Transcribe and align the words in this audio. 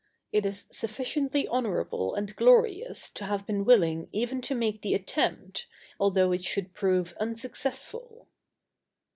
It 0.31 0.47
is 0.47 0.65
sufficiently 0.71 1.47
honorable 1.47 2.15
and 2.15 2.35
glorious 2.35 3.07
to 3.11 3.25
have 3.25 3.45
been 3.45 3.63
willing 3.65 4.09
even 4.11 4.41
to 4.41 4.55
make 4.55 4.81
the 4.81 4.95
attempt, 4.95 5.67
although 5.99 6.31
it 6.31 6.43
should 6.43 6.73
prove 6.73 7.13
unsuccessful. 7.19 8.27